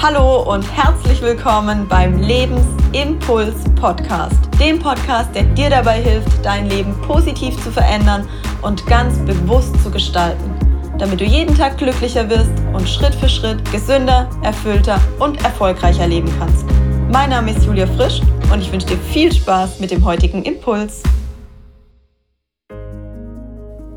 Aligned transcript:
Hallo 0.00 0.48
und 0.54 0.62
herzlich 0.76 1.20
willkommen 1.22 1.88
beim 1.88 2.20
Lebensimpuls 2.20 3.64
Podcast. 3.74 4.38
Dem 4.60 4.78
Podcast, 4.78 5.34
der 5.34 5.42
dir 5.42 5.70
dabei 5.70 6.00
hilft, 6.00 6.44
dein 6.44 6.66
Leben 6.70 6.94
positiv 7.02 7.60
zu 7.64 7.72
verändern 7.72 8.28
und 8.62 8.86
ganz 8.86 9.18
bewusst 9.26 9.74
zu 9.82 9.90
gestalten, 9.90 10.54
damit 10.98 11.20
du 11.20 11.24
jeden 11.24 11.52
Tag 11.56 11.78
glücklicher 11.78 12.30
wirst 12.30 12.52
und 12.72 12.88
Schritt 12.88 13.12
für 13.16 13.28
Schritt 13.28 13.58
gesünder, 13.72 14.30
erfüllter 14.44 15.00
und 15.18 15.42
erfolgreicher 15.42 16.06
leben 16.06 16.32
kannst. 16.38 16.64
Mein 17.10 17.30
Name 17.30 17.50
ist 17.50 17.66
Julia 17.66 17.88
Frisch 17.88 18.20
und 18.52 18.60
ich 18.60 18.70
wünsche 18.70 18.86
dir 18.86 18.98
viel 18.98 19.32
Spaß 19.32 19.80
mit 19.80 19.90
dem 19.90 20.04
heutigen 20.04 20.44
Impuls. 20.44 21.02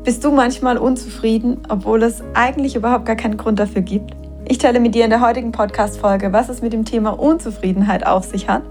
Bist 0.02 0.24
du 0.24 0.32
manchmal 0.32 0.78
unzufrieden, 0.78 1.62
obwohl 1.68 2.02
es 2.02 2.24
eigentlich 2.34 2.74
überhaupt 2.74 3.06
gar 3.06 3.14
keinen 3.14 3.36
Grund 3.36 3.60
dafür 3.60 3.82
gibt? 3.82 4.16
Ich 4.52 4.58
teile 4.58 4.80
mit 4.80 4.94
dir 4.94 5.04
in 5.04 5.10
der 5.10 5.22
heutigen 5.22 5.50
Podcast-Folge, 5.50 6.34
was 6.34 6.50
es 6.50 6.60
mit 6.60 6.74
dem 6.74 6.84
Thema 6.84 7.18
Unzufriedenheit 7.18 8.06
auf 8.06 8.24
sich 8.24 8.50
hat 8.50 8.62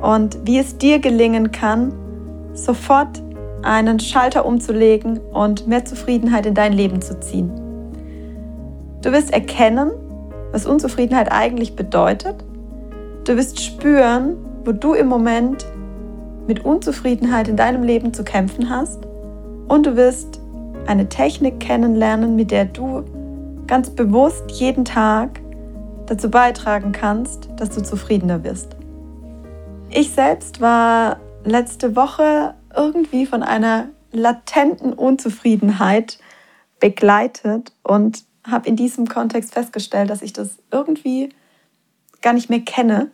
und 0.00 0.36
wie 0.44 0.58
es 0.58 0.78
dir 0.78 0.98
gelingen 0.98 1.52
kann, 1.52 1.92
sofort 2.54 3.22
einen 3.62 4.00
Schalter 4.00 4.44
umzulegen 4.44 5.20
und 5.32 5.68
mehr 5.68 5.84
Zufriedenheit 5.84 6.44
in 6.44 6.54
dein 6.54 6.72
Leben 6.72 7.00
zu 7.00 7.20
ziehen. 7.20 7.52
Du 9.00 9.12
wirst 9.12 9.32
erkennen, 9.32 9.92
was 10.50 10.66
Unzufriedenheit 10.66 11.30
eigentlich 11.30 11.76
bedeutet. 11.76 12.44
Du 13.22 13.36
wirst 13.36 13.62
spüren, 13.62 14.34
wo 14.64 14.72
du 14.72 14.92
im 14.92 15.06
Moment 15.06 15.64
mit 16.48 16.64
Unzufriedenheit 16.64 17.46
in 17.46 17.56
deinem 17.56 17.84
Leben 17.84 18.12
zu 18.12 18.24
kämpfen 18.24 18.70
hast. 18.70 19.06
Und 19.68 19.86
du 19.86 19.94
wirst 19.94 20.40
eine 20.88 21.08
Technik 21.08 21.60
kennenlernen, 21.60 22.34
mit 22.34 22.50
der 22.50 22.64
du 22.64 23.04
ganz 23.72 23.88
bewusst 23.88 24.50
jeden 24.50 24.84
Tag 24.84 25.40
dazu 26.04 26.30
beitragen 26.30 26.92
kannst, 26.92 27.48
dass 27.56 27.70
du 27.70 27.82
zufriedener 27.82 28.44
wirst. 28.44 28.76
Ich 29.88 30.10
selbst 30.10 30.60
war 30.60 31.18
letzte 31.44 31.96
Woche 31.96 32.54
irgendwie 32.76 33.24
von 33.24 33.42
einer 33.42 33.88
latenten 34.10 34.92
Unzufriedenheit 34.92 36.18
begleitet 36.80 37.72
und 37.82 38.24
habe 38.46 38.68
in 38.68 38.76
diesem 38.76 39.08
Kontext 39.08 39.54
festgestellt, 39.54 40.10
dass 40.10 40.20
ich 40.20 40.34
das 40.34 40.58
irgendwie 40.70 41.30
gar 42.20 42.34
nicht 42.34 42.50
mehr 42.50 42.60
kenne, 42.60 43.10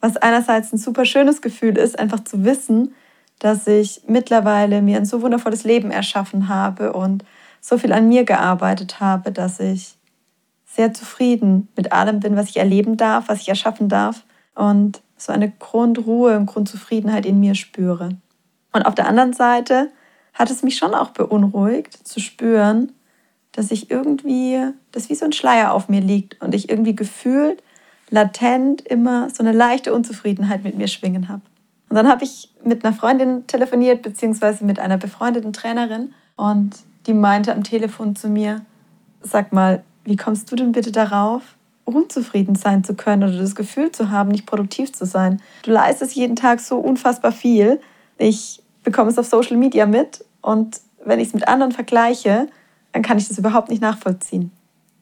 was 0.00 0.16
einerseits 0.16 0.72
ein 0.72 0.78
super 0.78 1.04
schönes 1.04 1.42
Gefühl 1.42 1.76
ist, 1.76 1.98
einfach 1.98 2.22
zu 2.22 2.44
wissen, 2.44 2.94
dass 3.40 3.66
ich 3.66 4.02
mittlerweile 4.06 4.82
mir 4.82 4.98
ein 4.98 5.04
so 5.04 5.20
wundervolles 5.20 5.64
Leben 5.64 5.90
erschaffen 5.90 6.48
habe 6.48 6.92
und 6.92 7.24
so 7.60 7.76
viel 7.76 7.92
an 7.92 8.06
mir 8.06 8.22
gearbeitet 8.22 9.00
habe, 9.00 9.32
dass 9.32 9.58
ich 9.58 9.95
sehr 10.66 10.92
zufrieden 10.92 11.68
mit 11.76 11.92
allem 11.92 12.20
bin, 12.20 12.36
was 12.36 12.50
ich 12.50 12.58
erleben 12.58 12.96
darf, 12.96 13.28
was 13.28 13.40
ich 13.40 13.48
erschaffen 13.48 13.88
darf 13.88 14.24
und 14.54 15.00
so 15.16 15.32
eine 15.32 15.50
Grundruhe 15.50 16.36
und 16.36 16.46
Grundzufriedenheit 16.46 17.24
in 17.24 17.40
mir 17.40 17.54
spüre. 17.54 18.10
Und 18.72 18.82
auf 18.82 18.94
der 18.94 19.08
anderen 19.08 19.32
Seite 19.32 19.90
hat 20.34 20.50
es 20.50 20.62
mich 20.62 20.76
schon 20.76 20.94
auch 20.94 21.10
beunruhigt 21.10 22.06
zu 22.06 22.20
spüren, 22.20 22.92
dass 23.52 23.70
ich 23.70 23.90
irgendwie, 23.90 24.60
dass 24.92 25.08
wie 25.08 25.14
so 25.14 25.24
ein 25.24 25.32
Schleier 25.32 25.72
auf 25.72 25.88
mir 25.88 26.02
liegt 26.02 26.40
und 26.42 26.54
ich 26.54 26.68
irgendwie 26.68 26.94
gefühlt 26.94 27.62
latent 28.10 28.82
immer 28.82 29.30
so 29.30 29.42
eine 29.42 29.52
leichte 29.52 29.94
Unzufriedenheit 29.94 30.62
mit 30.62 30.76
mir 30.76 30.88
schwingen 30.88 31.28
habe. 31.28 31.42
Und 31.88 31.96
dann 31.96 32.08
habe 32.08 32.24
ich 32.24 32.52
mit 32.62 32.84
einer 32.84 32.94
Freundin 32.94 33.46
telefoniert, 33.46 34.02
beziehungsweise 34.02 34.64
mit 34.64 34.78
einer 34.78 34.98
befreundeten 34.98 35.52
Trainerin 35.52 36.12
und 36.36 36.76
die 37.06 37.14
meinte 37.14 37.54
am 37.54 37.64
Telefon 37.64 38.16
zu 38.16 38.28
mir, 38.28 38.62
sag 39.22 39.52
mal, 39.52 39.82
wie 40.06 40.16
kommst 40.16 40.50
du 40.50 40.56
denn 40.56 40.72
bitte 40.72 40.92
darauf, 40.92 41.42
unzufrieden 41.84 42.54
sein 42.54 42.84
zu 42.84 42.94
können 42.94 43.24
oder 43.24 43.38
das 43.38 43.54
Gefühl 43.54 43.92
zu 43.92 44.10
haben, 44.10 44.30
nicht 44.30 44.46
produktiv 44.46 44.92
zu 44.92 45.04
sein? 45.04 45.42
Du 45.62 45.72
leistest 45.72 46.14
jeden 46.14 46.36
Tag 46.36 46.60
so 46.60 46.78
unfassbar 46.78 47.32
viel. 47.32 47.80
Ich 48.18 48.62
bekomme 48.82 49.10
es 49.10 49.18
auf 49.18 49.26
Social 49.26 49.56
Media 49.56 49.84
mit 49.84 50.24
und 50.40 50.80
wenn 51.04 51.20
ich 51.20 51.28
es 51.28 51.34
mit 51.34 51.48
anderen 51.48 51.72
vergleiche, 51.72 52.48
dann 52.92 53.02
kann 53.02 53.18
ich 53.18 53.28
das 53.28 53.38
überhaupt 53.38 53.68
nicht 53.68 53.82
nachvollziehen. 53.82 54.50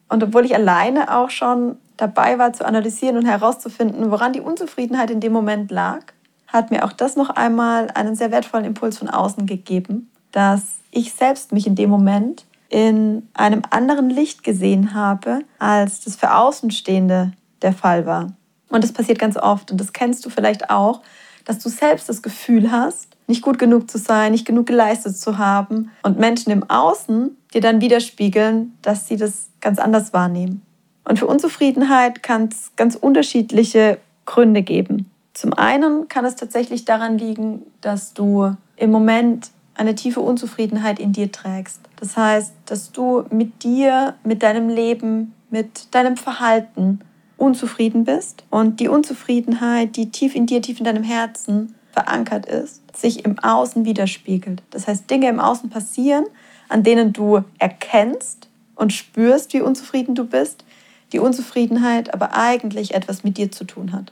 Und 0.09 0.23
obwohl 0.23 0.45
ich 0.45 0.53
alleine 0.53 1.15
auch 1.15 1.29
schon 1.29 1.77
dabei 1.97 2.37
war 2.37 2.53
zu 2.53 2.65
analysieren 2.65 3.17
und 3.17 3.25
herauszufinden, 3.25 4.11
woran 4.11 4.33
die 4.33 4.41
Unzufriedenheit 4.41 5.09
in 5.09 5.19
dem 5.19 5.31
Moment 5.31 5.71
lag, 5.71 6.01
hat 6.47 6.71
mir 6.71 6.83
auch 6.83 6.93
das 6.93 7.15
noch 7.15 7.29
einmal 7.29 7.89
einen 7.93 8.15
sehr 8.15 8.31
wertvollen 8.31 8.65
Impuls 8.65 8.97
von 8.97 9.09
außen 9.09 9.45
gegeben, 9.45 10.09
dass 10.31 10.79
ich 10.91 11.13
selbst 11.13 11.51
mich 11.51 11.67
in 11.67 11.75
dem 11.75 11.89
Moment 11.89 12.45
in 12.69 13.27
einem 13.33 13.61
anderen 13.69 14.09
Licht 14.09 14.43
gesehen 14.43 14.93
habe, 14.93 15.39
als 15.59 16.01
das 16.01 16.15
für 16.15 16.33
Außenstehende 16.33 17.33
der 17.61 17.73
Fall 17.73 18.05
war. 18.05 18.33
Und 18.69 18.83
das 18.83 18.91
passiert 18.91 19.19
ganz 19.19 19.37
oft 19.37 19.71
und 19.71 19.79
das 19.79 19.93
kennst 19.93 20.25
du 20.25 20.29
vielleicht 20.29 20.69
auch, 20.69 21.01
dass 21.45 21.59
du 21.59 21.69
selbst 21.69 22.09
das 22.09 22.21
Gefühl 22.21 22.71
hast, 22.71 23.15
nicht 23.27 23.41
gut 23.41 23.59
genug 23.59 23.89
zu 23.89 23.97
sein, 23.97 24.31
nicht 24.31 24.45
genug 24.45 24.65
geleistet 24.65 25.17
zu 25.17 25.37
haben 25.37 25.91
und 26.03 26.19
Menschen 26.19 26.51
im 26.51 26.69
Außen 26.69 27.35
dir 27.53 27.61
dann 27.61 27.81
widerspiegeln, 27.81 28.77
dass 28.81 29.07
sie 29.07 29.17
das 29.17 29.49
ganz 29.61 29.79
anders 29.79 30.13
wahrnehmen. 30.13 30.61
Und 31.05 31.19
für 31.19 31.27
Unzufriedenheit 31.27 32.23
kann 32.23 32.49
es 32.51 32.71
ganz 32.75 32.95
unterschiedliche 32.95 33.99
Gründe 34.25 34.63
geben. 34.63 35.09
Zum 35.33 35.53
einen 35.53 36.07
kann 36.07 36.25
es 36.25 36.35
tatsächlich 36.35 36.85
daran 36.85 37.17
liegen, 37.17 37.61
dass 37.81 38.13
du 38.13 38.55
im 38.75 38.91
Moment 38.91 39.51
eine 39.75 39.95
tiefe 39.95 40.21
Unzufriedenheit 40.21 40.99
in 40.99 41.11
dir 41.11 41.31
trägst. 41.31 41.81
Das 41.97 42.17
heißt, 42.17 42.53
dass 42.65 42.91
du 42.91 43.25
mit 43.29 43.63
dir, 43.63 44.15
mit 44.23 44.41
deinem 44.41 44.69
Leben, 44.69 45.33
mit 45.49 45.93
deinem 45.93 46.17
Verhalten 46.17 46.99
unzufrieden 47.37 48.05
bist 48.05 48.43
und 48.49 48.79
die 48.79 48.87
Unzufriedenheit, 48.87 49.95
die 49.95 50.09
tief 50.09 50.35
in 50.35 50.45
dir, 50.45 50.61
tief 50.61 50.79
in 50.79 50.85
deinem 50.85 51.03
Herzen 51.03 51.75
verankert 51.91 52.45
ist, 52.45 52.81
sich 52.95 53.25
im 53.25 53.39
Außen 53.39 53.85
widerspiegelt. 53.85 54.61
Das 54.69 54.87
heißt, 54.87 55.09
Dinge 55.09 55.29
im 55.29 55.39
Außen 55.39 55.69
passieren, 55.69 56.25
an 56.69 56.83
denen 56.83 57.13
du 57.13 57.43
erkennst 57.59 58.49
und 58.75 58.93
spürst, 58.93 59.53
wie 59.53 59.61
unzufrieden 59.61 60.15
du 60.15 60.25
bist, 60.25 60.65
die 61.13 61.19
Unzufriedenheit 61.19 62.13
aber 62.13 62.35
eigentlich 62.35 62.93
etwas 62.93 63.23
mit 63.23 63.37
dir 63.37 63.51
zu 63.51 63.63
tun 63.63 63.93
hat. 63.93 64.11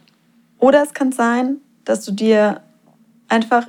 Oder 0.59 0.83
es 0.83 0.93
kann 0.93 1.11
sein, 1.11 1.57
dass 1.83 2.05
du 2.05 2.11
dir 2.11 2.61
einfach 3.27 3.67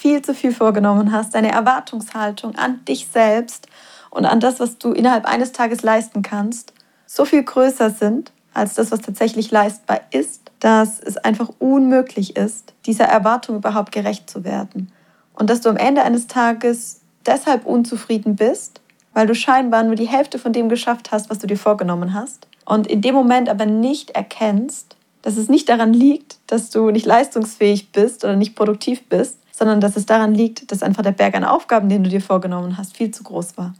viel 0.00 0.22
zu 0.22 0.32
viel 0.32 0.54
vorgenommen 0.54 1.12
hast, 1.12 1.34
deine 1.34 1.52
Erwartungshaltung 1.52 2.54
an 2.54 2.82
dich 2.86 3.08
selbst 3.12 3.66
und 4.08 4.24
an 4.24 4.40
das, 4.40 4.58
was 4.58 4.78
du 4.78 4.92
innerhalb 4.92 5.26
eines 5.26 5.52
Tages 5.52 5.82
leisten 5.82 6.22
kannst, 6.22 6.72
so 7.06 7.26
viel 7.26 7.42
größer 7.42 7.90
sind 7.90 8.32
als 8.54 8.74
das, 8.74 8.90
was 8.90 9.02
tatsächlich 9.02 9.50
leistbar 9.50 10.00
ist, 10.10 10.50
dass 10.58 11.00
es 11.00 11.18
einfach 11.18 11.50
unmöglich 11.58 12.36
ist, 12.36 12.72
dieser 12.86 13.04
Erwartung 13.04 13.56
überhaupt 13.56 13.92
gerecht 13.92 14.30
zu 14.30 14.42
werden. 14.42 14.90
Und 15.34 15.50
dass 15.50 15.60
du 15.60 15.68
am 15.68 15.76
Ende 15.76 16.02
eines 16.02 16.26
Tages 16.26 17.02
deshalb 17.26 17.66
unzufrieden 17.66 18.36
bist, 18.36 18.80
weil 19.12 19.26
du 19.26 19.34
scheinbar 19.34 19.82
nur 19.82 19.96
die 19.96 20.08
Hälfte 20.08 20.38
von 20.38 20.54
dem 20.54 20.70
geschafft 20.70 21.12
hast, 21.12 21.28
was 21.28 21.40
du 21.40 21.46
dir 21.46 21.58
vorgenommen 21.58 22.14
hast. 22.14 22.48
Und 22.64 22.86
in 22.86 23.02
dem 23.02 23.14
Moment 23.14 23.50
aber 23.50 23.66
nicht 23.66 24.12
erkennst, 24.12 24.96
dass 25.20 25.36
es 25.36 25.50
nicht 25.50 25.68
daran 25.68 25.92
liegt, 25.92 26.38
dass 26.46 26.70
du 26.70 26.90
nicht 26.90 27.04
leistungsfähig 27.04 27.92
bist 27.92 28.24
oder 28.24 28.36
nicht 28.36 28.56
produktiv 28.56 29.06
bist, 29.08 29.36
sondern 29.60 29.82
dass 29.82 29.94
es 29.94 30.06
daran 30.06 30.34
liegt, 30.34 30.72
dass 30.72 30.82
einfach 30.82 31.02
der 31.02 31.12
Berg 31.12 31.34
an 31.34 31.44
Aufgaben, 31.44 31.90
den 31.90 32.02
du 32.02 32.08
dir 32.08 32.22
vorgenommen 32.22 32.78
hast, 32.78 32.96
viel 32.96 33.10
zu 33.10 33.22
groß 33.22 33.58
war. 33.58 33.74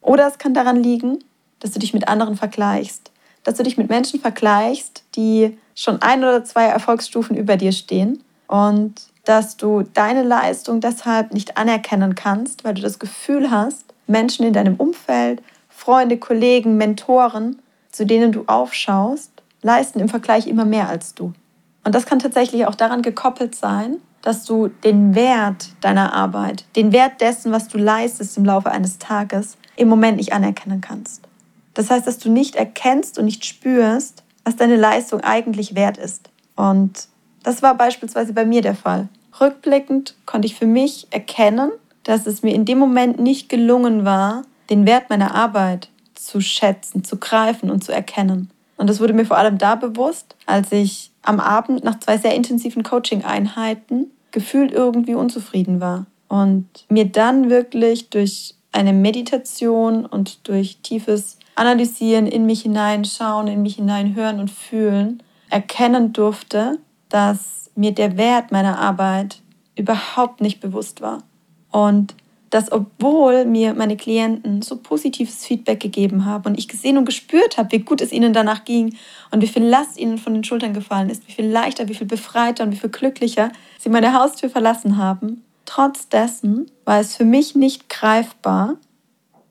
Oder 0.00 0.26
es 0.26 0.38
kann 0.38 0.54
daran 0.54 0.82
liegen, 0.82 1.18
dass 1.60 1.72
du 1.72 1.78
dich 1.78 1.92
mit 1.92 2.08
anderen 2.08 2.34
vergleichst, 2.34 3.12
dass 3.44 3.56
du 3.56 3.62
dich 3.62 3.76
mit 3.76 3.90
Menschen 3.90 4.20
vergleichst, 4.20 5.04
die 5.16 5.58
schon 5.74 6.00
ein 6.00 6.20
oder 6.20 6.44
zwei 6.44 6.64
Erfolgsstufen 6.64 7.36
über 7.36 7.58
dir 7.58 7.72
stehen 7.72 8.24
und 8.46 8.94
dass 9.26 9.58
du 9.58 9.82
deine 9.82 10.22
Leistung 10.22 10.80
deshalb 10.80 11.34
nicht 11.34 11.58
anerkennen 11.58 12.14
kannst, 12.14 12.64
weil 12.64 12.72
du 12.72 12.80
das 12.80 12.98
Gefühl 12.98 13.50
hast, 13.50 13.84
Menschen 14.06 14.46
in 14.46 14.54
deinem 14.54 14.76
Umfeld, 14.76 15.42
Freunde, 15.68 16.16
Kollegen, 16.16 16.78
Mentoren, 16.78 17.60
zu 17.92 18.06
denen 18.06 18.32
du 18.32 18.44
aufschaust, 18.46 19.30
leisten 19.60 20.00
im 20.00 20.08
Vergleich 20.08 20.46
immer 20.46 20.64
mehr 20.64 20.88
als 20.88 21.14
du. 21.14 21.34
Und 21.84 21.94
das 21.94 22.06
kann 22.06 22.18
tatsächlich 22.18 22.64
auch 22.64 22.74
daran 22.74 23.02
gekoppelt 23.02 23.54
sein, 23.54 23.98
dass 24.22 24.44
du 24.44 24.68
den 24.68 25.14
Wert 25.14 25.70
deiner 25.80 26.12
Arbeit, 26.12 26.64
den 26.76 26.92
Wert 26.92 27.20
dessen, 27.20 27.52
was 27.52 27.68
du 27.68 27.78
leistest 27.78 28.36
im 28.36 28.44
Laufe 28.44 28.70
eines 28.70 28.98
Tages, 28.98 29.56
im 29.76 29.88
Moment 29.88 30.16
nicht 30.16 30.32
anerkennen 30.32 30.80
kannst. 30.80 31.22
Das 31.74 31.90
heißt, 31.90 32.06
dass 32.06 32.18
du 32.18 32.30
nicht 32.30 32.56
erkennst 32.56 33.18
und 33.18 33.24
nicht 33.24 33.44
spürst, 33.44 34.24
was 34.44 34.56
deine 34.56 34.76
Leistung 34.76 35.20
eigentlich 35.20 35.74
wert 35.74 35.96
ist. 35.96 36.30
Und 36.56 37.06
das 37.44 37.62
war 37.62 37.76
beispielsweise 37.76 38.32
bei 38.32 38.44
mir 38.44 38.62
der 38.62 38.74
Fall. 38.74 39.08
Rückblickend 39.40 40.16
konnte 40.26 40.46
ich 40.46 40.56
für 40.56 40.66
mich 40.66 41.06
erkennen, 41.10 41.70
dass 42.02 42.26
es 42.26 42.42
mir 42.42 42.54
in 42.54 42.64
dem 42.64 42.78
Moment 42.78 43.20
nicht 43.20 43.48
gelungen 43.48 44.04
war, 44.04 44.42
den 44.70 44.86
Wert 44.86 45.10
meiner 45.10 45.34
Arbeit 45.34 45.88
zu 46.14 46.40
schätzen, 46.40 47.04
zu 47.04 47.18
greifen 47.18 47.70
und 47.70 47.84
zu 47.84 47.92
erkennen. 47.92 48.50
Und 48.76 48.88
das 48.88 49.00
wurde 49.00 49.12
mir 49.12 49.24
vor 49.24 49.36
allem 49.36 49.58
da 49.58 49.74
bewusst, 49.74 50.34
als 50.46 50.72
ich 50.72 51.10
am 51.28 51.40
Abend 51.40 51.84
nach 51.84 52.00
zwei 52.00 52.16
sehr 52.16 52.34
intensiven 52.34 52.82
Coaching-Einheiten 52.82 54.10
gefühlt 54.30 54.72
irgendwie 54.72 55.14
unzufrieden 55.14 55.80
war. 55.80 56.06
Und 56.28 56.66
mir 56.88 57.04
dann 57.04 57.50
wirklich 57.50 58.08
durch 58.10 58.54
eine 58.72 58.92
Meditation 58.92 60.06
und 60.06 60.48
durch 60.48 60.78
tiefes 60.82 61.38
Analysieren, 61.54 62.26
in 62.26 62.46
mich 62.46 62.62
hineinschauen, 62.62 63.48
in 63.48 63.62
mich 63.62 63.76
hineinhören 63.76 64.40
und 64.40 64.50
fühlen, 64.50 65.22
erkennen 65.50 66.12
durfte, 66.12 66.78
dass 67.08 67.70
mir 67.74 67.92
der 67.92 68.16
Wert 68.16 68.52
meiner 68.52 68.78
Arbeit 68.78 69.42
überhaupt 69.76 70.40
nicht 70.40 70.60
bewusst 70.60 71.00
war. 71.00 71.24
Und 71.70 72.14
dass 72.50 72.72
obwohl 72.72 73.44
mir 73.44 73.74
meine 73.74 73.96
Klienten 73.96 74.62
so 74.62 74.76
positives 74.76 75.44
Feedback 75.44 75.80
gegeben 75.80 76.24
haben 76.24 76.46
und 76.46 76.58
ich 76.58 76.68
gesehen 76.68 76.96
und 76.96 77.04
gespürt 77.04 77.58
habe, 77.58 77.72
wie 77.72 77.80
gut 77.80 78.00
es 78.00 78.12
ihnen 78.12 78.32
danach 78.32 78.64
ging 78.64 78.96
und 79.30 79.42
wie 79.42 79.48
viel 79.48 79.64
Last 79.64 79.98
ihnen 79.98 80.18
von 80.18 80.34
den 80.34 80.44
Schultern 80.44 80.72
gefallen 80.72 81.10
ist, 81.10 81.26
wie 81.28 81.32
viel 81.32 81.46
leichter, 81.46 81.88
wie 81.88 81.94
viel 81.94 82.06
befreiter 82.06 82.64
und 82.64 82.72
wie 82.72 82.76
viel 82.76 82.90
glücklicher 82.90 83.50
sie 83.78 83.90
meine 83.90 84.14
Haustür 84.14 84.48
verlassen 84.48 84.96
haben, 84.96 85.44
trotz 85.66 86.08
dessen 86.08 86.70
war 86.84 87.00
es 87.00 87.16
für 87.16 87.24
mich 87.24 87.54
nicht 87.54 87.88
greifbar, 87.88 88.76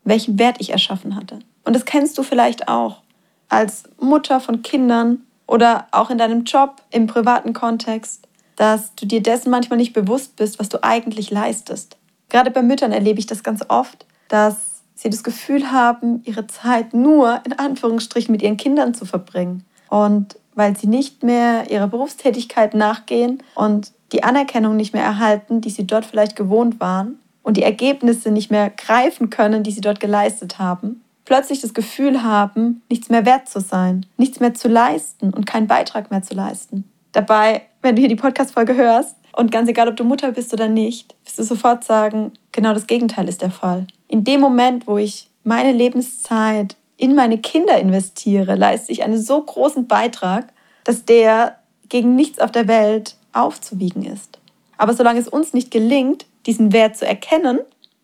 welchen 0.04 0.40
Wert 0.40 0.58
ich 0.60 0.72
erschaffen 0.72 1.16
hatte. 1.16 1.40
Und 1.64 1.76
das 1.76 1.86
kennst 1.86 2.18
du 2.18 2.24
vielleicht 2.24 2.68
auch 2.68 3.02
als 3.50 3.84
Mutter 4.00 4.40
von 4.40 4.62
Kindern 4.62 5.22
oder 5.46 5.88
auch 5.92 6.10
in 6.10 6.18
deinem 6.18 6.44
Job 6.44 6.82
im 6.92 7.08
privaten 7.08 7.54
Kontext, 7.54 8.28
dass 8.56 8.96
du 8.96 9.06
dir 9.06 9.22
dessen 9.22 9.50
manchmal 9.50 9.78
nicht 9.78 9.94
bewusst 9.94 10.36
bist, 10.36 10.60
was 10.60 10.70
du 10.70 10.84
eigentlich 10.84 11.30
leistest. 11.30 11.98
Gerade 12.30 12.52
bei 12.52 12.62
Müttern 12.62 12.92
erlebe 12.92 13.20
ich 13.20 13.26
das 13.26 13.44
ganz 13.44 13.64
oft, 13.68 14.06
dass 14.28 14.56
sie 14.96 15.10
das 15.10 15.24
Gefühl 15.24 15.72
haben, 15.72 16.22
ihre 16.26 16.48
Zeit 16.48 16.94
nur 16.94 17.42
in 17.46 17.54
Anführungsstrichen 17.54 18.32
mit 18.32 18.42
ihren 18.42 18.58
Kindern 18.58 18.94
zu 18.94 19.06
verbringen. 19.06 19.64
Und 19.90 20.38
weil 20.56 20.76
sie 20.76 20.88
nicht 20.88 21.24
mehr 21.24 21.70
ihrer 21.70 21.88
Berufstätigkeit 21.88 22.74
nachgehen 22.74 23.44
und 23.54 23.92
die 24.12 24.24
Anerkennung 24.24 24.76
nicht 24.76 24.94
mehr 24.94 25.04
erhalten, 25.04 25.62
die 25.62 25.70
sie 25.70 25.86
dort 25.86 26.06
vielleicht 26.06 26.36
gewohnt 26.36 26.80
waren 26.80 27.20
und 27.44 27.58
die 27.58 27.64
Ergebnisse 27.64 28.32
nicht 28.32 28.50
mehr 28.50 28.70
greifen 28.70 29.30
können, 29.30 29.64
die 29.64 29.72
sie 29.72 29.82
dort 29.82 30.00
geleistet 30.00 30.58
haben, 30.58 31.04
plötzlich 31.26 31.62
das 31.62 31.74
Gefühl 31.74 32.24
haben, 32.24 32.82
nichts 32.90 33.10
mehr 33.10 33.26
wert 33.26 33.48
zu 33.48 33.60
sein, 33.60 34.06
nichts 34.18 34.40
mehr 34.40 34.54
zu 34.54 34.68
leisten 34.68 35.34
und 35.34 35.46
keinen 35.46 35.68
Beitrag 35.68 36.10
mehr 36.10 36.24
zu 36.24 36.34
leisten. 36.34 36.90
Dabei, 37.12 37.62
wenn 37.82 37.96
du 37.96 38.00
hier 38.00 38.10
die 38.10 38.16
Podcast-Folge 38.16 38.76
hörst, 38.76 39.16
und 39.38 39.52
ganz 39.52 39.70
egal, 39.70 39.88
ob 39.88 39.96
du 39.96 40.04
Mutter 40.04 40.32
bist 40.32 40.52
oder 40.52 40.68
nicht, 40.68 41.16
wirst 41.24 41.38
du 41.38 41.44
sofort 41.44 41.84
sagen, 41.84 42.32
genau 42.52 42.74
das 42.74 42.88
Gegenteil 42.88 43.30
ist 43.30 43.44
der 43.44 43.52
Fall. 43.52 43.86
In 44.08 44.24
dem 44.24 44.42
Moment, 44.42 44.88
wo 44.88 44.98
ich 44.98 45.30
meine 45.44 45.72
Lebenszeit 45.72 46.76
in 46.98 47.14
meine 47.14 47.38
Kinder 47.38 47.78
investiere, 47.78 48.56
leiste 48.56 48.92
ich 48.92 49.04
einen 49.04 49.22
so 49.22 49.40
großen 49.40 49.88
Beitrag, 49.88 50.52
dass 50.84 51.06
der 51.06 51.60
gegen 51.88 52.16
nichts 52.16 52.40
auf 52.40 52.52
der 52.52 52.68
Welt 52.68 53.16
aufzuwiegen 53.32 54.04
ist. 54.04 54.40
Aber 54.78 54.96
solange 54.96 55.20
es 55.20 55.28
uns 55.28 55.54
nicht 55.54 55.70
gelingt, 55.70 56.26
diesen 56.48 56.74
Wert 56.74 56.98
zu 56.98 57.06
erkennen 57.06 57.60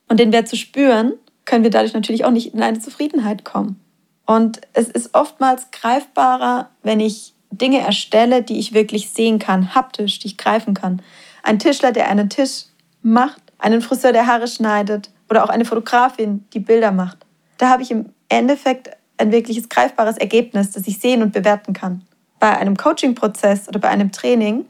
und 0.09 0.19
den 0.19 0.31
Wert 0.31 0.47
zu 0.47 0.55
spüren, 0.55 1.13
können 1.45 1.63
wir 1.63 1.71
dadurch 1.71 1.95
natürlich 1.95 2.25
auch 2.25 2.31
nicht 2.31 2.53
in 2.53 2.61
eine 2.61 2.79
Zufriedenheit 2.79 3.43
kommen. 3.43 3.79
Und 4.27 4.61
es 4.73 4.87
ist 4.87 5.15
oftmals 5.15 5.71
greifbarer, 5.71 6.69
wenn 6.83 6.99
ich 6.99 7.33
Dinge 7.57 7.79
erstelle, 7.79 8.41
die 8.41 8.59
ich 8.59 8.73
wirklich 8.73 9.09
sehen 9.09 9.39
kann, 9.39 9.75
haptisch, 9.75 10.19
die 10.19 10.27
ich 10.27 10.37
greifen 10.37 10.73
kann. 10.73 11.01
Ein 11.43 11.59
Tischler, 11.59 11.91
der 11.91 12.09
einen 12.09 12.29
Tisch 12.29 12.65
macht, 13.01 13.41
einen 13.59 13.81
Friseur, 13.81 14.13
der 14.13 14.27
Haare 14.27 14.47
schneidet 14.47 15.11
oder 15.29 15.43
auch 15.43 15.49
eine 15.49 15.65
Fotografin, 15.65 16.45
die 16.53 16.59
Bilder 16.59 16.91
macht. 16.91 17.25
Da 17.57 17.69
habe 17.69 17.83
ich 17.83 17.91
im 17.91 18.09
Endeffekt 18.29 18.89
ein 19.17 19.31
wirkliches 19.31 19.69
greifbares 19.69 20.17
Ergebnis, 20.17 20.71
das 20.71 20.87
ich 20.87 20.99
sehen 20.99 21.21
und 21.21 21.33
bewerten 21.33 21.73
kann. 21.73 22.01
Bei 22.39 22.57
einem 22.57 22.75
Coaching-Prozess 22.75 23.67
oder 23.67 23.79
bei 23.79 23.89
einem 23.89 24.11
Training 24.11 24.65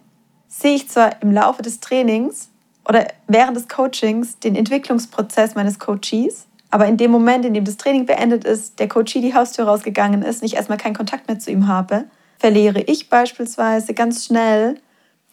sehe 0.48 0.76
ich 0.76 0.90
zwar 0.90 1.22
im 1.22 1.32
Laufe 1.32 1.62
des 1.62 1.80
Trainings 1.80 2.50
oder 2.88 3.08
während 3.28 3.56
des 3.56 3.68
Coachings 3.68 4.40
den 4.40 4.56
Entwicklungsprozess 4.56 5.56
meines 5.56 5.80
Coaches, 5.80 6.48
aber 6.70 6.88
in 6.88 6.98
dem 6.98 7.12
Moment, 7.12 7.46
in 7.46 7.54
dem 7.54 7.66
das 7.66 7.78
Training 7.78 8.06
beendet 8.08 8.46
ist, 8.46 8.80
der 8.80 8.88
Coachie 8.88 9.22
die 9.22 9.36
Haustür 9.36 9.66
rausgegangen 9.66 10.24
ist 10.24 10.42
und 10.42 10.48
ich 10.48 10.56
erstmal 10.56 10.80
keinen 10.80 10.96
Kontakt 10.96 11.28
mehr 11.28 11.40
zu 11.40 11.52
ihm 11.52 11.68
habe, 11.68 12.06
verliere 12.40 12.82
ich 12.82 13.10
beispielsweise 13.10 13.94
ganz 13.94 14.26
schnell 14.26 14.80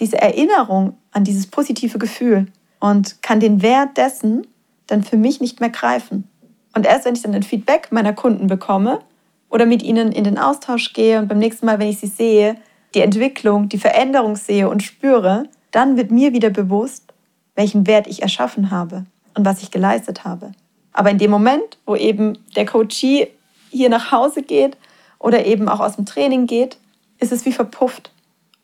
diese 0.01 0.21
Erinnerung 0.21 0.97
an 1.13 1.25
dieses 1.25 1.47
positive 1.47 1.99
Gefühl 1.99 2.47
und 2.81 3.23
kann 3.23 3.41
den 3.41 3.63
Wert 3.63 3.97
dessen 3.97 4.47
dann 4.87 5.05
für 5.05 5.17
mich 5.17 5.41
nicht 5.41 5.61
mehr 5.61 5.71
greifen. 5.71 6.29
Und 6.75 6.87
erst 6.87 7.05
wenn 7.05 7.15
ich 7.15 7.23
dann 7.23 7.35
ein 7.35 7.43
Feedback 7.43 7.93
meiner 7.93 8.13
Kunden 8.13 8.47
bekomme 8.47 9.01
oder 9.49 9.67
mit 9.67 9.83
ihnen 9.83 10.13
in 10.13 10.25
den 10.25 10.39
Austausch 10.39 10.93
gehe 10.93 11.19
und 11.19 11.29
beim 11.29 11.39
nächsten 11.39 11.67
Mal, 11.67 11.79
wenn 11.79 11.89
ich 11.89 11.99
sie 11.99 12.07
sehe, 12.07 12.57
die 12.95 13.01
Entwicklung, 13.01 13.69
die 13.69 13.79
Veränderung 13.79 14.37
sehe 14.37 14.69
und 14.69 14.83
spüre, 14.83 15.45
dann 15.71 15.97
wird 15.97 16.11
mir 16.11 16.33
wieder 16.33 16.51
bewusst, 16.51 17.13
welchen 17.55 17.87
Wert 17.87 18.07
ich 18.07 18.23
erschaffen 18.23 18.71
habe 18.71 19.05
und 19.35 19.45
was 19.45 19.63
ich 19.63 19.71
geleistet 19.71 20.25
habe. 20.25 20.53
Aber 20.93 21.11
in 21.11 21.19
dem 21.19 21.31
Moment, 21.31 21.79
wo 21.87 21.95
eben 21.95 22.39
der 22.57 22.67
Coachee 22.67 23.29
hier 23.71 23.89
nach 23.89 24.11
Hause 24.11 24.43
geht 24.43 24.77
oder 25.19 25.47
eben 25.47 25.69
auch 25.69 25.81
aus 25.81 25.97
dem 25.97 26.07
Training 26.07 26.47
geht, 26.47 26.79
ist 27.19 27.33
es 27.33 27.45
wie 27.45 27.53
verpufft. 27.53 28.11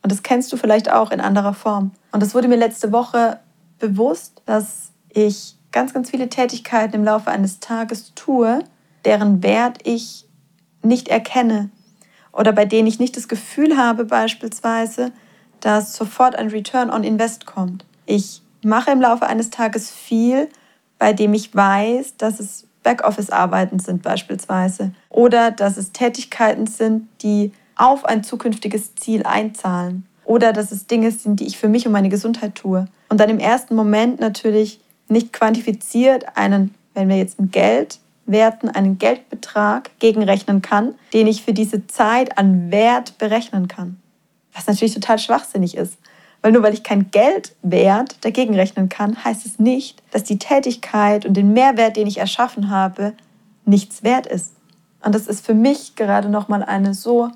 Und 0.07 0.13
das 0.13 0.23
kennst 0.23 0.53
du 0.53 0.57
vielleicht 0.57 0.89
auch 0.89 1.11
in 1.11 1.21
anderer 1.21 1.53
Form. 1.53 1.91
Und 2.13 2.23
es 2.23 2.33
wurde 2.33 2.47
mir 2.47 2.55
letzte 2.55 2.93
Woche 2.93 3.41
bewusst, 3.81 4.41
dass 4.47 4.93
ich 5.09 5.57
ganz, 5.73 5.93
ganz 5.93 6.11
viele 6.11 6.29
Tätigkeiten 6.29 6.95
im 6.95 7.03
Laufe 7.03 7.29
eines 7.29 7.59
Tages 7.59 8.15
tue, 8.15 8.61
deren 9.05 9.43
Wert 9.43 9.79
ich 9.83 10.29
nicht 10.81 11.09
erkenne 11.09 11.71
oder 12.33 12.53
bei 12.53 12.65
denen 12.67 12.87
ich 12.87 13.01
nicht 13.01 13.17
das 13.17 13.27
Gefühl 13.27 13.77
habe 13.77 14.05
beispielsweise, 14.05 15.11
dass 15.59 15.97
sofort 15.97 16.37
ein 16.37 16.51
Return 16.51 16.89
on 16.89 17.03
Invest 17.03 17.45
kommt. 17.45 17.85
Ich 18.05 18.43
mache 18.63 18.93
im 18.93 19.01
Laufe 19.01 19.27
eines 19.27 19.51
Tages 19.51 19.91
viel, 19.91 20.49
bei 21.01 21.15
dem 21.15 21.35
ich 21.35 21.53
weiß, 21.53 22.17
dass 22.17 22.39
es 22.39 22.69
Backoffice-Arbeiten 22.85 23.81
sind 23.81 24.03
beispielsweise 24.03 24.93
oder 25.11 25.51
dass 25.51 25.77
es 25.77 25.91
Tätigkeiten 25.91 26.69
sind, 26.69 27.09
die 27.25 27.51
auf 27.77 28.05
ein 28.05 28.25
zukünftiges 28.25 28.95
Ziel 28.95 29.25
einzahlen. 29.25 30.07
Oder 30.25 30.53
dass 30.53 30.73
es 30.73 30.87
Dinge 30.87 31.13
sind, 31.13 31.41
die 31.41 31.47
ich 31.47 31.57
für 31.57 31.69
mich 31.69 31.87
und 31.87 31.93
meine 31.93 32.09
Gesundheit 32.09 32.57
tue. 32.57 32.87
Und 33.09 33.21
dann 33.21 33.31
im 33.31 33.39
ersten 33.39 33.77
Moment 33.77 34.19
natürlich 34.19 34.81
nicht 35.09 35.33
quantifiziert 35.33 36.37
einen, 36.37 36.75
wenn 36.95 37.09
wir 37.09 37.17
jetzt 37.17 37.39
in 37.39 37.51
Geld 37.51 38.01
werten, 38.27 38.69
einen 38.69 38.99
Geldbetrag 38.99 39.91
gegenrechnen 40.01 40.63
kann, 40.63 40.95
den 41.13 41.29
ich 41.29 41.43
für 41.43 41.53
diese 41.53 41.87
Zeit 41.87 42.39
an 42.39 42.73
Wert 42.73 43.19
berechnen 43.19 43.69
kann. 43.69 44.01
Was 44.53 44.67
natürlich 44.67 44.95
total 44.95 45.19
schwachsinnig 45.19 45.77
ist. 45.77 45.97
Weil 46.43 46.53
nur 46.53 46.63
weil 46.63 46.75
ich 46.75 46.83
kein 46.83 47.11
Geldwert 47.11 48.17
dagegen 48.23 48.55
rechnen 48.55 48.89
kann, 48.89 49.25
heißt 49.25 49.47
es 49.47 49.59
nicht, 49.59 50.03
dass 50.11 50.25
die 50.25 50.39
Tätigkeit 50.39 51.25
und 51.25 51.35
den 51.35 51.53
Mehrwert, 51.53 51.97
den 51.97 52.07
ich 52.07 52.19
erschaffen 52.19 52.71
habe, 52.71 53.13
nichts 53.65 54.03
wert 54.03 54.27
ist. 54.27 54.53
Und 55.05 55.15
das 55.15 55.27
ist 55.27 55.45
für 55.45 55.55
mich 55.55 55.95
gerade 55.95 56.29
nochmal 56.29 56.63
eine 56.63 56.95
so 56.95 57.31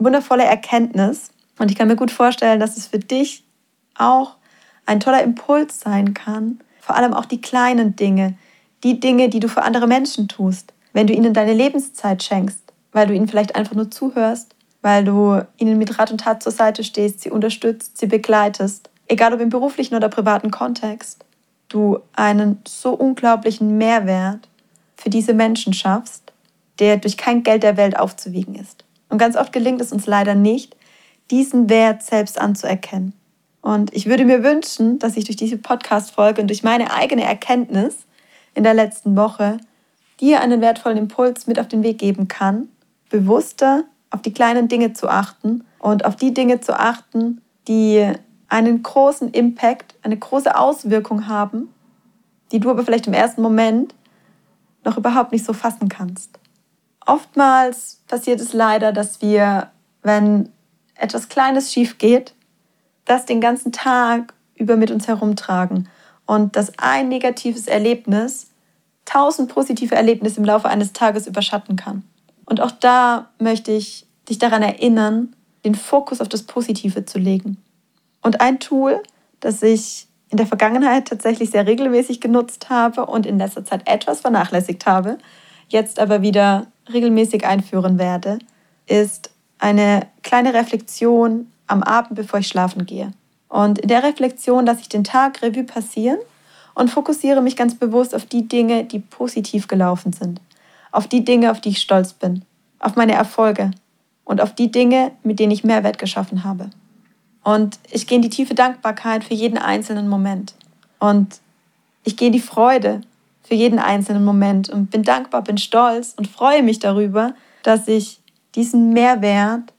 wundervolle 0.00 0.44
Erkenntnis. 0.44 1.30
Und 1.58 1.70
ich 1.70 1.76
kann 1.76 1.88
mir 1.88 1.96
gut 1.96 2.10
vorstellen, 2.10 2.60
dass 2.60 2.76
es 2.76 2.86
für 2.86 2.98
dich 2.98 3.44
auch 3.94 4.36
ein 4.86 5.00
toller 5.00 5.22
Impuls 5.22 5.80
sein 5.80 6.14
kann. 6.14 6.60
Vor 6.80 6.96
allem 6.96 7.14
auch 7.14 7.26
die 7.26 7.40
kleinen 7.40 7.96
Dinge, 7.96 8.34
die 8.82 8.98
Dinge, 8.98 9.28
die 9.28 9.40
du 9.40 9.48
für 9.48 9.62
andere 9.62 9.86
Menschen 9.86 10.26
tust. 10.26 10.72
Wenn 10.92 11.06
du 11.06 11.12
ihnen 11.12 11.34
deine 11.34 11.52
Lebenszeit 11.52 12.22
schenkst, 12.22 12.72
weil 12.92 13.06
du 13.06 13.14
ihnen 13.14 13.28
vielleicht 13.28 13.54
einfach 13.54 13.74
nur 13.74 13.90
zuhörst, 13.90 14.54
weil 14.82 15.04
du 15.04 15.42
ihnen 15.58 15.78
mit 15.78 15.98
Rat 15.98 16.10
und 16.10 16.22
Tat 16.22 16.42
zur 16.42 16.52
Seite 16.52 16.82
stehst, 16.82 17.20
sie 17.20 17.30
unterstützt, 17.30 17.98
sie 17.98 18.06
begleitest. 18.06 18.90
Egal 19.06 19.34
ob 19.34 19.40
im 19.40 19.50
beruflichen 19.50 19.94
oder 19.94 20.08
privaten 20.08 20.50
Kontext, 20.50 21.24
du 21.68 22.00
einen 22.14 22.60
so 22.66 22.92
unglaublichen 22.94 23.76
Mehrwert 23.76 24.48
für 24.96 25.10
diese 25.10 25.34
Menschen 25.34 25.72
schaffst, 25.72 26.32
der 26.78 26.96
durch 26.96 27.16
kein 27.16 27.42
Geld 27.42 27.62
der 27.62 27.76
Welt 27.76 27.98
aufzuwiegen 27.98 28.54
ist. 28.54 28.84
Und 29.10 29.18
ganz 29.18 29.36
oft 29.36 29.52
gelingt 29.52 29.80
es 29.80 29.92
uns 29.92 30.06
leider 30.06 30.34
nicht, 30.34 30.76
diesen 31.30 31.68
Wert 31.68 32.02
selbst 32.02 32.40
anzuerkennen. 32.40 33.12
Und 33.60 33.94
ich 33.94 34.06
würde 34.06 34.24
mir 34.24 34.42
wünschen, 34.42 34.98
dass 34.98 35.16
ich 35.16 35.24
durch 35.24 35.36
diese 35.36 35.58
Podcast-Folge 35.58 36.40
und 36.40 36.48
durch 36.48 36.62
meine 36.62 36.92
eigene 36.92 37.24
Erkenntnis 37.24 38.06
in 38.54 38.62
der 38.62 38.74
letzten 38.74 39.16
Woche 39.16 39.58
dir 40.20 40.40
einen 40.40 40.60
wertvollen 40.60 40.96
Impuls 40.96 41.46
mit 41.46 41.58
auf 41.58 41.68
den 41.68 41.82
Weg 41.82 41.98
geben 41.98 42.28
kann, 42.28 42.68
bewusster 43.10 43.84
auf 44.10 44.22
die 44.22 44.32
kleinen 44.32 44.68
Dinge 44.68 44.92
zu 44.92 45.08
achten 45.08 45.64
und 45.78 46.04
auf 46.04 46.16
die 46.16 46.34
Dinge 46.34 46.60
zu 46.60 46.78
achten, 46.78 47.40
die 47.68 48.12
einen 48.48 48.82
großen 48.82 49.30
Impact, 49.30 49.94
eine 50.02 50.16
große 50.16 50.56
Auswirkung 50.56 51.28
haben, 51.28 51.68
die 52.52 52.60
du 52.60 52.70
aber 52.70 52.84
vielleicht 52.84 53.06
im 53.06 53.12
ersten 53.12 53.42
Moment 53.42 53.94
noch 54.84 54.96
überhaupt 54.96 55.32
nicht 55.32 55.44
so 55.44 55.52
fassen 55.52 55.88
kannst. 55.88 56.39
Oftmals 57.10 58.02
passiert 58.06 58.40
es 58.40 58.52
leider, 58.52 58.92
dass 58.92 59.20
wir, 59.20 59.72
wenn 60.04 60.48
etwas 60.94 61.28
Kleines 61.28 61.72
schief 61.72 61.98
geht, 61.98 62.34
das 63.04 63.26
den 63.26 63.40
ganzen 63.40 63.72
Tag 63.72 64.32
über 64.54 64.76
mit 64.76 64.92
uns 64.92 65.08
herumtragen 65.08 65.88
und 66.24 66.54
dass 66.54 66.78
ein 66.78 67.08
negatives 67.08 67.66
Erlebnis 67.66 68.52
tausend 69.06 69.52
positive 69.52 69.92
Erlebnisse 69.92 70.38
im 70.38 70.44
Laufe 70.44 70.68
eines 70.68 70.92
Tages 70.92 71.26
überschatten 71.26 71.74
kann. 71.74 72.04
Und 72.44 72.60
auch 72.60 72.70
da 72.70 73.30
möchte 73.40 73.72
ich 73.72 74.06
dich 74.28 74.38
daran 74.38 74.62
erinnern, 74.62 75.34
den 75.64 75.74
Fokus 75.74 76.20
auf 76.20 76.28
das 76.28 76.44
Positive 76.44 77.06
zu 77.06 77.18
legen. 77.18 77.56
Und 78.22 78.40
ein 78.40 78.60
Tool, 78.60 79.02
das 79.40 79.64
ich 79.64 80.06
in 80.28 80.36
der 80.36 80.46
Vergangenheit 80.46 81.08
tatsächlich 81.08 81.50
sehr 81.50 81.66
regelmäßig 81.66 82.20
genutzt 82.20 82.70
habe 82.70 83.06
und 83.06 83.26
in 83.26 83.38
letzter 83.38 83.64
Zeit 83.64 83.88
etwas 83.88 84.20
vernachlässigt 84.20 84.86
habe, 84.86 85.18
jetzt 85.72 85.98
aber 85.98 86.22
wieder 86.22 86.66
regelmäßig 86.92 87.46
einführen 87.46 87.98
werde, 87.98 88.38
ist 88.86 89.30
eine 89.58 90.06
kleine 90.22 90.54
Reflexion 90.54 91.50
am 91.66 91.82
Abend, 91.82 92.16
bevor 92.16 92.40
ich 92.40 92.48
schlafen 92.48 92.86
gehe. 92.86 93.12
Und 93.48 93.78
in 93.78 93.88
der 93.88 94.02
Reflexion 94.02 94.66
lasse 94.66 94.82
ich 94.82 94.88
den 94.88 95.04
Tag 95.04 95.42
Revue 95.42 95.64
passieren 95.64 96.18
und 96.74 96.90
fokussiere 96.90 97.42
mich 97.42 97.56
ganz 97.56 97.74
bewusst 97.74 98.14
auf 98.14 98.26
die 98.26 98.46
Dinge, 98.46 98.84
die 98.84 99.00
positiv 99.00 99.68
gelaufen 99.68 100.12
sind. 100.12 100.40
Auf 100.92 101.08
die 101.08 101.24
Dinge, 101.24 101.50
auf 101.50 101.60
die 101.60 101.70
ich 101.70 101.80
stolz 101.80 102.12
bin. 102.12 102.44
Auf 102.78 102.96
meine 102.96 103.12
Erfolge. 103.12 103.72
Und 104.24 104.40
auf 104.40 104.54
die 104.54 104.70
Dinge, 104.70 105.12
mit 105.22 105.40
denen 105.40 105.52
ich 105.52 105.64
Mehrwert 105.64 105.98
geschaffen 105.98 106.44
habe. 106.44 106.70
Und 107.42 107.78
ich 107.90 108.06
gehe 108.06 108.16
in 108.16 108.22
die 108.22 108.30
tiefe 108.30 108.54
Dankbarkeit 108.54 109.24
für 109.24 109.34
jeden 109.34 109.58
einzelnen 109.58 110.08
Moment. 110.08 110.54
Und 110.98 111.40
ich 112.04 112.16
gehe 112.16 112.28
in 112.28 112.32
die 112.32 112.40
Freude 112.40 113.00
für 113.50 113.56
jeden 113.56 113.80
einzelnen 113.80 114.24
Moment 114.24 114.68
und 114.68 114.92
bin 114.92 115.02
dankbar, 115.02 115.42
bin 115.42 115.58
stolz 115.58 116.14
und 116.16 116.28
freue 116.28 116.62
mich 116.62 116.78
darüber, 116.78 117.34
dass 117.64 117.88
ich 117.88 118.20
diesen 118.54 118.92
Mehrwert 118.92 119.72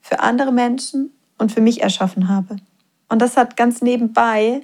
für 0.00 0.20
andere 0.20 0.50
Menschen 0.50 1.12
und 1.36 1.52
für 1.52 1.60
mich 1.60 1.82
erschaffen 1.82 2.30
habe. 2.30 2.56
Und 3.10 3.20
das 3.20 3.36
hat 3.36 3.54
ganz 3.54 3.82
nebenbei 3.82 4.62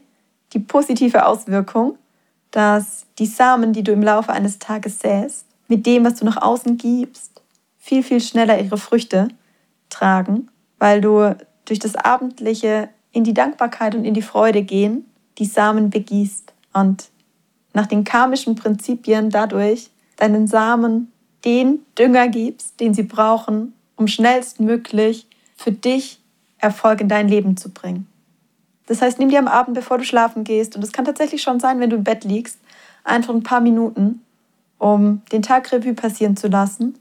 die 0.54 0.60
positive 0.60 1.26
Auswirkung, 1.26 1.98
dass 2.52 3.04
die 3.18 3.26
Samen, 3.26 3.74
die 3.74 3.82
du 3.82 3.92
im 3.92 4.02
Laufe 4.02 4.32
eines 4.32 4.58
Tages 4.58 4.98
säst, 4.98 5.44
mit 5.68 5.84
dem, 5.84 6.06
was 6.06 6.14
du 6.14 6.24
nach 6.24 6.40
außen 6.40 6.78
gibst, 6.78 7.42
viel, 7.76 8.02
viel 8.02 8.22
schneller 8.22 8.58
ihre 8.58 8.78
Früchte 8.78 9.28
tragen, 9.90 10.48
weil 10.78 11.02
du 11.02 11.36
durch 11.66 11.80
das 11.80 11.96
Abendliche 11.96 12.88
in 13.12 13.24
die 13.24 13.34
Dankbarkeit 13.34 13.94
und 13.94 14.06
in 14.06 14.14
die 14.14 14.22
Freude 14.22 14.62
gehen, 14.62 15.04
die 15.36 15.44
Samen 15.44 15.90
begießt 15.90 16.54
und 16.72 17.10
nach 17.74 17.86
den 17.86 18.04
karmischen 18.04 18.54
Prinzipien 18.54 19.30
dadurch 19.30 19.90
deinen 20.16 20.46
Samen 20.46 21.12
den 21.44 21.80
Dünger 21.98 22.28
gibst, 22.28 22.80
den 22.80 22.94
sie 22.94 23.02
brauchen, 23.02 23.74
um 23.96 24.08
schnellstmöglich 24.08 25.26
für 25.56 25.72
dich 25.72 26.20
Erfolg 26.58 27.00
in 27.00 27.08
dein 27.08 27.28
Leben 27.28 27.56
zu 27.56 27.68
bringen. 27.68 28.06
Das 28.86 29.02
heißt, 29.02 29.18
nimm 29.18 29.28
dir 29.28 29.38
am 29.38 29.48
Abend, 29.48 29.74
bevor 29.74 29.98
du 29.98 30.04
schlafen 30.04 30.44
gehst, 30.44 30.76
und 30.76 30.82
es 30.82 30.92
kann 30.92 31.04
tatsächlich 31.04 31.42
schon 31.42 31.60
sein, 31.60 31.80
wenn 31.80 31.90
du 31.90 31.96
im 31.96 32.04
Bett 32.04 32.24
liegst, 32.24 32.58
einfach 33.02 33.34
ein 33.34 33.42
paar 33.42 33.60
Minuten, 33.60 34.22
um 34.78 35.22
den 35.32 35.42
Tag 35.42 35.70
Revue 35.72 35.94
passieren 35.94 36.36
zu 36.36 36.48
lassen 36.48 36.94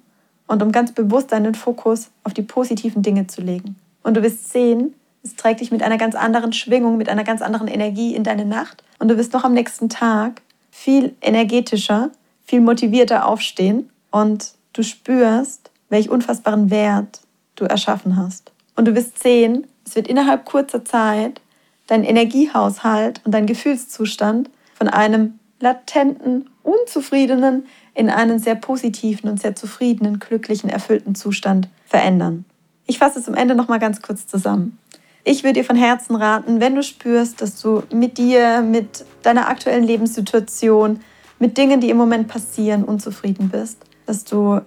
und 0.48 0.62
um 0.62 0.72
ganz 0.72 0.92
bewusst 0.92 1.32
deinen 1.32 1.56
Fokus 1.56 2.10
auf 2.24 2.34
die 2.34 2.42
positiven 2.42 3.02
Dinge 3.02 3.28
zu 3.28 3.42
legen. 3.42 3.76
Und 4.04 4.16
du 4.16 4.24
wirst 4.24 4.52
sehen, 4.52 4.94
es 5.24 5.36
trägt 5.36 5.62
dich 5.62 5.72
mit 5.72 5.82
einer 5.84 5.98
ganz 5.98 6.16
anderen 6.16 6.54
Schwingung, 6.54 6.98
mit 6.98 7.10
einer 7.10 7.24
ganz 7.24 7.42
anderen 7.42 7.68
Energie 7.68 8.14
in 8.16 8.24
deine 8.24 8.46
Nacht. 8.46 8.84
Und 9.00 9.08
du 9.08 9.18
wirst 9.18 9.34
noch 9.34 9.46
am 9.46 9.54
nächsten 9.54 9.90
Tag 9.90 10.42
viel 10.76 11.16
energetischer, 11.22 12.10
viel 12.44 12.60
motivierter 12.60 13.28
aufstehen 13.28 13.92
und 14.10 14.54
du 14.74 14.82
spürst, 14.82 15.70
welch 15.90 16.10
unfassbaren 16.10 16.72
Wert 16.72 17.22
du 17.56 17.66
erschaffen 17.66 18.18
hast. 18.18 18.52
Und 18.76 18.88
du 18.88 18.96
wirst 18.96 19.22
sehen, 19.22 19.68
es 19.86 19.96
wird 19.96 20.08
innerhalb 20.08 20.46
kurzer 20.46 20.84
Zeit 20.84 21.42
dein 21.86 22.04
Energiehaushalt 22.04 23.22
und 23.24 23.34
dein 23.34 23.46
Gefühlszustand 23.46 24.50
von 24.74 24.90
einem 24.90 25.38
latenten, 25.60 26.50
unzufriedenen 26.64 27.68
in 27.94 28.10
einen 28.10 28.40
sehr 28.40 28.56
positiven 28.56 29.30
und 29.30 29.40
sehr 29.40 29.56
zufriedenen, 29.56 30.18
glücklichen, 30.18 30.72
erfüllten 30.72 31.14
Zustand 31.14 31.70
verändern. 31.86 32.46
Ich 32.88 32.98
fasse 32.98 33.20
es 33.20 33.28
am 33.28 33.36
Ende 33.36 33.54
noch 33.54 33.68
mal 33.68 33.80
ganz 33.80 34.02
kurz 34.02 34.26
zusammen. 34.26 34.80
Ich 35.26 35.44
würde 35.44 35.54
dir 35.54 35.64
von 35.64 35.78
Herzen 35.78 36.18
raten, 36.18 36.60
wenn 36.60 36.76
du 36.76 36.84
spürst, 36.84 37.42
dass 37.42 37.62
du 37.62 37.84
mit 37.94 38.18
dir, 38.18 38.62
mit 38.62 39.06
deiner 39.22 39.48
aktuellen 39.48 39.86
Lebenssituation, 39.86 41.00
mit 41.40 41.58
Dingen, 41.58 41.80
die 41.80 41.90
im 41.90 41.98
Moment 41.98 42.28
passieren, 42.28 42.84
unzufrieden 42.84 43.48
bist, 43.48 43.78
dass 44.06 44.26
du 44.26 44.60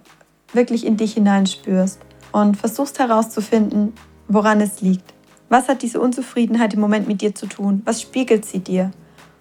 wirklich 0.53 0.83
in 0.83 0.97
dich 0.97 1.13
hineinspürst 1.13 1.99
und 2.31 2.57
versuchst 2.57 2.97
herauszufinden, 2.97 3.93
woran 4.27 4.59
es 4.59 4.81
liegt. 4.81 5.13
Was 5.49 5.67
hat 5.67 5.83
diese 5.83 6.01
Unzufriedenheit 6.01 6.73
im 6.73 6.79
Moment 6.79 7.07
mit 7.07 7.21
dir 7.21 7.35
zu 7.35 7.45
tun? 7.45 7.83
Was 7.85 8.01
spiegelt 8.01 8.43
sie 8.43 8.59
dir? 8.59 8.91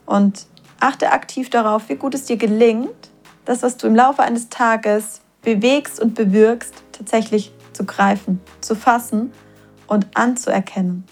Und 0.04 0.46
achte 0.80 1.12
aktiv 1.12 1.48
darauf, 1.48 1.88
wie 1.88 1.96
gut 1.96 2.14
es 2.14 2.26
dir 2.26 2.36
gelingt, 2.36 3.10
das, 3.46 3.62
was 3.62 3.78
du 3.78 3.86
im 3.86 3.96
Laufe 3.96 4.22
eines 4.22 4.50
Tages 4.50 5.22
bewegst 5.40 5.98
und 5.98 6.14
bewirkst, 6.14 6.74
tatsächlich 6.92 7.52
zu 7.72 7.84
greifen, 7.84 8.40
zu 8.60 8.74
fassen 8.74 9.32
und 9.86 10.06
anzuerkennen. 10.14 11.04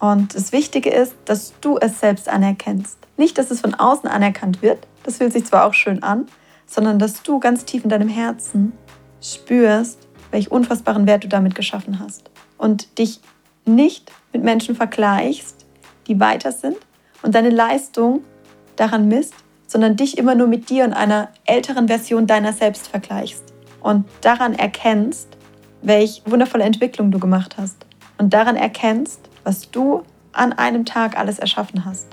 Und 0.00 0.34
das 0.34 0.52
Wichtige 0.52 0.90
ist, 0.90 1.14
dass 1.26 1.52
du 1.60 1.76
es 1.78 2.00
selbst 2.00 2.28
anerkennst. 2.28 2.98
Nicht, 3.16 3.36
dass 3.36 3.50
es 3.50 3.60
von 3.60 3.74
außen 3.74 4.08
anerkannt 4.08 4.62
wird, 4.62 4.86
das 5.02 5.18
fühlt 5.18 5.32
sich 5.32 5.44
zwar 5.44 5.66
auch 5.66 5.74
schön 5.74 6.02
an, 6.02 6.26
sondern 6.66 6.98
dass 6.98 7.22
du 7.22 7.38
ganz 7.38 7.64
tief 7.66 7.84
in 7.84 7.90
deinem 7.90 8.08
Herzen 8.08 8.72
spürst, 9.20 10.08
welch 10.30 10.50
unfassbaren 10.50 11.06
Wert 11.06 11.24
du 11.24 11.28
damit 11.28 11.54
geschaffen 11.54 11.98
hast. 12.00 12.30
Und 12.56 12.98
dich 12.98 13.20
nicht 13.66 14.10
mit 14.32 14.42
Menschen 14.42 14.74
vergleichst, 14.74 15.66
die 16.06 16.18
weiter 16.18 16.52
sind 16.52 16.76
und 17.22 17.34
deine 17.34 17.50
Leistung 17.50 18.24
daran 18.76 19.06
misst, 19.08 19.34
sondern 19.66 19.96
dich 19.96 20.16
immer 20.16 20.34
nur 20.34 20.46
mit 20.46 20.70
dir 20.70 20.84
und 20.84 20.94
einer 20.94 21.28
älteren 21.44 21.88
Version 21.88 22.26
deiner 22.26 22.52
selbst 22.52 22.88
vergleichst 22.88 23.44
und 23.80 24.06
daran 24.22 24.54
erkennst, 24.54 25.28
welch 25.82 26.22
wundervolle 26.24 26.64
Entwicklung 26.64 27.10
du 27.10 27.18
gemacht 27.18 27.56
hast 27.58 27.86
und 28.20 28.34
daran 28.34 28.54
erkennst, 28.54 29.18
was 29.44 29.70
du 29.70 30.02
an 30.32 30.52
einem 30.52 30.84
Tag 30.84 31.18
alles 31.18 31.38
erschaffen 31.38 31.86
hast. 31.86 32.06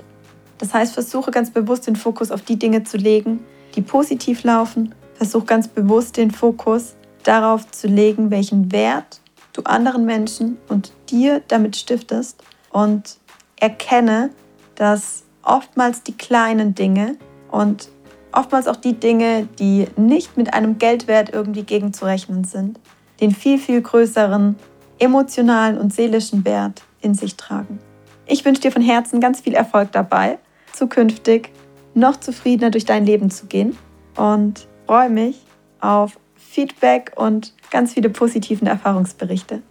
Das 0.56 0.72
heißt, 0.72 0.94
versuche 0.94 1.30
ganz 1.30 1.50
bewusst 1.50 1.86
den 1.86 1.96
Fokus 1.96 2.30
auf 2.30 2.40
die 2.40 2.58
Dinge 2.58 2.82
zu 2.82 2.96
legen, 2.96 3.44
die 3.76 3.82
positiv 3.82 4.42
laufen. 4.42 4.94
Versuche 5.14 5.44
ganz 5.44 5.68
bewusst 5.68 6.16
den 6.16 6.30
Fokus 6.30 6.96
darauf 7.24 7.70
zu 7.70 7.88
legen, 7.88 8.30
welchen 8.30 8.72
Wert 8.72 9.20
du 9.52 9.62
anderen 9.64 10.06
Menschen 10.06 10.56
und 10.68 10.92
dir 11.10 11.42
damit 11.46 11.76
stiftest 11.76 12.42
und 12.70 13.18
erkenne, 13.60 14.30
dass 14.76 15.24
oftmals 15.42 16.02
die 16.04 16.16
kleinen 16.16 16.74
Dinge 16.74 17.16
und 17.50 17.90
oftmals 18.32 18.66
auch 18.66 18.76
die 18.76 18.94
Dinge, 18.94 19.46
die 19.58 19.88
nicht 19.96 20.38
mit 20.38 20.54
einem 20.54 20.78
Geldwert 20.78 21.34
irgendwie 21.34 21.64
gegenzurechnen 21.64 22.44
sind, 22.44 22.80
den 23.20 23.32
viel, 23.32 23.58
viel 23.58 23.82
größeren 23.82 24.56
emotionalen 24.98 25.78
und 25.78 25.92
seelischen 25.92 26.44
Wert 26.44 26.82
in 27.00 27.14
sich 27.14 27.36
tragen. 27.36 27.78
Ich 28.26 28.44
wünsche 28.44 28.62
dir 28.62 28.72
von 28.72 28.82
Herzen 28.82 29.20
ganz 29.20 29.40
viel 29.40 29.54
Erfolg 29.54 29.92
dabei, 29.92 30.38
zukünftig 30.72 31.50
noch 31.94 32.18
zufriedener 32.20 32.70
durch 32.70 32.84
dein 32.84 33.06
Leben 33.06 33.30
zu 33.30 33.46
gehen 33.46 33.76
und 34.16 34.66
freue 34.86 35.10
mich 35.10 35.40
auf 35.80 36.18
Feedback 36.36 37.12
und 37.16 37.54
ganz 37.70 37.94
viele 37.94 38.10
positiven 38.10 38.66
Erfahrungsberichte. 38.66 39.62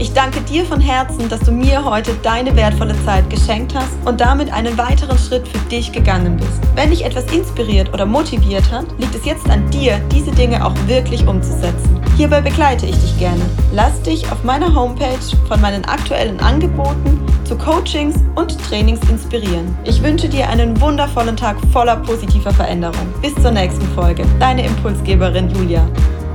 Ich 0.00 0.12
danke 0.12 0.40
dir 0.42 0.64
von 0.64 0.80
Herzen, 0.80 1.28
dass 1.28 1.40
du 1.40 1.50
mir 1.50 1.84
heute 1.84 2.14
deine 2.22 2.54
wertvolle 2.54 2.94
Zeit 3.04 3.28
geschenkt 3.30 3.74
hast 3.74 3.90
und 4.04 4.20
damit 4.20 4.52
einen 4.52 4.78
weiteren 4.78 5.18
Schritt 5.18 5.48
für 5.48 5.58
dich 5.68 5.90
gegangen 5.90 6.36
bist. 6.36 6.60
Wenn 6.76 6.90
dich 6.90 7.04
etwas 7.04 7.24
inspiriert 7.32 7.92
oder 7.92 8.06
motiviert 8.06 8.70
hat, 8.70 8.86
liegt 8.98 9.16
es 9.16 9.24
jetzt 9.24 9.50
an 9.50 9.68
dir, 9.70 9.98
diese 10.12 10.30
Dinge 10.30 10.64
auch 10.64 10.74
wirklich 10.86 11.26
umzusetzen. 11.26 12.00
Hierbei 12.16 12.40
begleite 12.40 12.86
ich 12.86 12.96
dich 12.96 13.18
gerne. 13.18 13.44
Lass 13.72 14.00
dich 14.02 14.30
auf 14.30 14.44
meiner 14.44 14.72
Homepage 14.72 15.18
von 15.48 15.60
meinen 15.60 15.84
aktuellen 15.84 16.38
Angeboten 16.38 17.20
zu 17.44 17.58
Coachings 17.58 18.14
und 18.36 18.56
Trainings 18.68 19.00
inspirieren. 19.10 19.76
Ich 19.82 20.00
wünsche 20.00 20.28
dir 20.28 20.48
einen 20.48 20.80
wundervollen 20.80 21.36
Tag 21.36 21.56
voller 21.72 21.96
positiver 21.96 22.52
Veränderung. 22.52 23.12
Bis 23.20 23.34
zur 23.34 23.50
nächsten 23.50 23.86
Folge. 23.96 24.24
Deine 24.38 24.64
Impulsgeberin 24.64 25.50
Julia. 25.50 25.84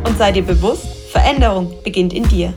Und 0.06 0.18
sei 0.18 0.34
dir 0.34 0.44
bewusst, 0.44 0.86
Veränderung 1.14 1.72
beginnt 1.86 2.12
in 2.12 2.28
dir. 2.28 2.54